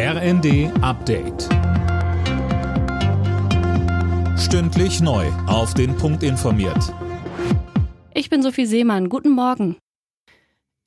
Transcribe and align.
RND 0.00 0.70
Update. 0.80 1.48
Stündlich 4.38 5.00
neu. 5.00 5.26
Auf 5.48 5.74
den 5.74 5.96
Punkt 5.96 6.22
informiert. 6.22 6.94
Ich 8.14 8.30
bin 8.30 8.40
Sophie 8.44 8.66
Seemann. 8.66 9.08
Guten 9.08 9.32
Morgen. 9.32 9.76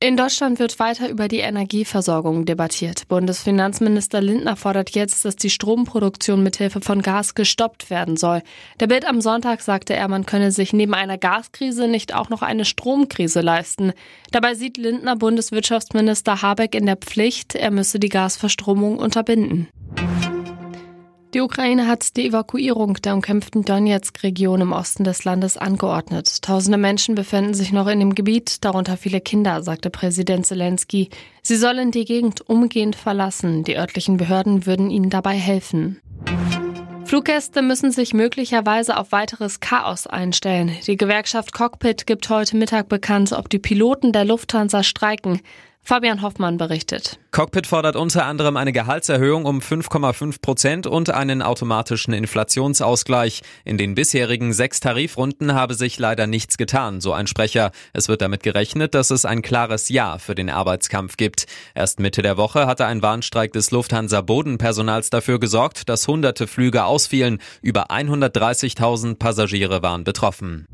In 0.03 0.17
Deutschland 0.17 0.57
wird 0.57 0.79
weiter 0.79 1.09
über 1.09 1.27
die 1.27 1.41
Energieversorgung 1.41 2.45
debattiert. 2.45 3.07
Bundesfinanzminister 3.07 4.19
Lindner 4.19 4.55
fordert 4.55 4.89
jetzt, 4.95 5.23
dass 5.25 5.35
die 5.35 5.51
Stromproduktion 5.51 6.41
mithilfe 6.41 6.81
von 6.81 7.03
Gas 7.03 7.35
gestoppt 7.35 7.91
werden 7.91 8.17
soll. 8.17 8.41
Der 8.79 8.87
Bild 8.87 9.05
am 9.05 9.21
Sonntag 9.21 9.61
sagte 9.61 9.93
er, 9.93 10.07
man 10.07 10.25
könne 10.25 10.51
sich 10.51 10.73
neben 10.73 10.95
einer 10.95 11.19
Gaskrise 11.19 11.87
nicht 11.87 12.15
auch 12.15 12.29
noch 12.29 12.41
eine 12.41 12.65
Stromkrise 12.65 13.41
leisten. 13.41 13.93
Dabei 14.31 14.55
sieht 14.55 14.77
Lindner 14.77 15.17
Bundeswirtschaftsminister 15.17 16.41
Habeck 16.41 16.73
in 16.73 16.87
der 16.87 16.97
Pflicht, 16.97 17.53
er 17.53 17.69
müsse 17.69 17.99
die 17.99 18.09
Gasverstromung 18.09 18.97
unterbinden. 18.97 19.67
Die 21.33 21.39
Ukraine 21.39 21.87
hat 21.87 22.17
die 22.17 22.27
Evakuierung 22.27 22.95
der 22.95 23.13
umkämpften 23.13 23.63
Donetsk-Region 23.63 24.59
im 24.59 24.73
Osten 24.73 25.05
des 25.05 25.23
Landes 25.23 25.55
angeordnet. 25.55 26.41
Tausende 26.41 26.77
Menschen 26.77 27.15
befinden 27.15 27.53
sich 27.53 27.71
noch 27.71 27.87
in 27.87 28.01
dem 28.01 28.15
Gebiet, 28.15 28.65
darunter 28.65 28.97
viele 28.97 29.21
Kinder, 29.21 29.63
sagte 29.63 29.89
Präsident 29.89 30.45
Zelensky. 30.45 31.09
Sie 31.41 31.55
sollen 31.55 31.91
die 31.91 32.03
Gegend 32.03 32.49
umgehend 32.49 32.97
verlassen. 32.97 33.63
Die 33.63 33.77
örtlichen 33.77 34.17
Behörden 34.17 34.65
würden 34.65 34.91
ihnen 34.91 35.09
dabei 35.09 35.35
helfen. 35.35 36.01
Fluggäste 37.05 37.61
müssen 37.61 37.91
sich 37.91 38.13
möglicherweise 38.13 38.97
auf 38.97 39.13
weiteres 39.13 39.61
Chaos 39.61 40.07
einstellen. 40.07 40.75
Die 40.85 40.97
Gewerkschaft 40.97 41.53
Cockpit 41.53 42.07
gibt 42.07 42.29
heute 42.29 42.57
Mittag 42.57 42.89
bekannt, 42.89 43.31
ob 43.31 43.49
die 43.49 43.59
Piloten 43.59 44.11
der 44.11 44.25
Lufthansa 44.25 44.83
streiken. 44.83 45.39
Fabian 45.83 46.21
Hoffmann 46.21 46.57
berichtet. 46.57 47.19
Cockpit 47.31 47.65
fordert 47.65 47.95
unter 47.95 48.25
anderem 48.25 48.55
eine 48.55 48.71
Gehaltserhöhung 48.71 49.45
um 49.45 49.59
5,5 49.59 50.41
Prozent 50.41 50.87
und 50.87 51.09
einen 51.09 51.41
automatischen 51.41 52.13
Inflationsausgleich. 52.13 53.41
In 53.65 53.77
den 53.77 53.95
bisherigen 53.95 54.53
sechs 54.53 54.79
Tarifrunden 54.79 55.53
habe 55.53 55.73
sich 55.73 55.97
leider 55.97 56.27
nichts 56.27 56.57
getan, 56.57 57.01
so 57.01 57.13
ein 57.13 57.27
Sprecher. 57.27 57.71
Es 57.93 58.09
wird 58.09 58.21
damit 58.21 58.43
gerechnet, 58.43 58.93
dass 58.93 59.11
es 59.11 59.25
ein 59.25 59.41
klares 59.41 59.89
Ja 59.89 60.17
für 60.17 60.35
den 60.35 60.49
Arbeitskampf 60.49 61.17
gibt. 61.17 61.45
Erst 61.73 61.99
Mitte 61.99 62.21
der 62.21 62.37
Woche 62.37 62.67
hatte 62.67 62.85
ein 62.85 63.01
Warnstreik 63.01 63.51
des 63.51 63.71
Lufthansa 63.71 64.21
Bodenpersonals 64.21 65.09
dafür 65.09 65.39
gesorgt, 65.39 65.89
dass 65.89 66.07
hunderte 66.07 66.47
Flüge 66.47 66.83
ausfielen. 66.83 67.39
Über 67.61 67.89
130.000 67.91 69.15
Passagiere 69.15 69.81
waren 69.81 70.03
betroffen. 70.03 70.67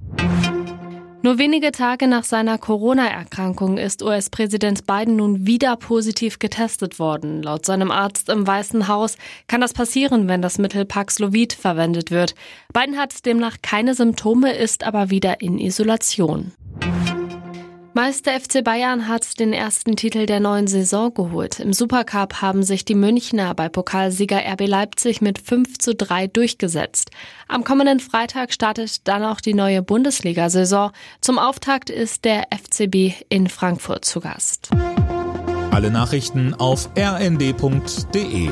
Nur 1.28 1.40
wenige 1.40 1.74
Tage 1.74 2.08
nach 2.08 2.24
seiner 2.24 2.58
Corona-Erkrankung 2.58 3.78
ist 3.78 4.02
US-Präsident 4.02 4.88
Biden 4.88 5.18
nun 5.18 5.46
wieder 5.46 5.76
positiv 5.76 6.40
getestet 6.40 7.00
worden. 7.00 7.44
Laut 7.44 7.66
seinem 7.66 7.92
Arzt 7.92 8.30
im 8.30 8.48
Weißen 8.48 8.88
Haus 8.88 9.18
kann 9.50 9.60
das 9.60 9.74
passieren, 9.74 10.30
wenn 10.30 10.42
das 10.42 10.58
Mittel 10.58 10.86
Paxlovid 10.86 11.52
verwendet 11.52 12.12
wird. 12.12 12.34
Biden 12.72 12.98
hat 12.98 13.26
demnach 13.26 13.58
keine 13.62 13.94
Symptome, 13.94 14.54
ist 14.54 14.86
aber 14.86 15.10
wieder 15.10 15.42
in 15.42 15.60
Isolation. 15.60 16.54
Meister 17.98 18.40
FC 18.40 18.64
Bayern 18.64 19.08
hat 19.08 19.40
den 19.40 19.54
ersten 19.54 19.96
Titel 19.96 20.28
der 20.28 20.40
neuen 20.40 20.68
Saison 20.68 21.12
geholt. 21.12 21.60
Im 21.60 21.74
Supercup 21.74 22.44
haben 22.44 22.62
sich 22.62 22.86
die 22.86 22.94
Münchner 22.94 23.56
bei 23.56 23.70
Pokalsieger 23.70 24.38
RB 24.38 24.68
Leipzig 24.68 25.20
mit 25.20 25.40
5 25.40 25.80
zu 25.80 25.96
3 25.96 26.28
durchgesetzt. 26.28 27.10
Am 27.48 27.64
kommenden 27.64 28.00
Freitag 28.00 28.54
startet 28.54 29.08
dann 29.08 29.24
auch 29.24 29.42
die 29.42 29.56
neue 29.56 29.82
Bundesliga-Saison. 29.82 30.92
Zum 31.22 31.40
Auftakt 31.40 31.90
ist 31.90 32.24
der 32.24 32.44
FCB 32.52 33.24
in 33.30 33.50
Frankfurt 33.50 34.06
zu 34.06 34.20
Gast. 34.20 34.70
Alle 35.72 35.90
Nachrichten 35.90 36.54
auf 36.54 36.92
rnd.de 36.96 38.52